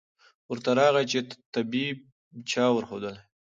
ورته 0.51 0.69
راغی 0.79 1.03
چي 1.11 1.19
طبیب 1.53 1.97
چا 2.51 2.63
ورښودلی 2.73 3.19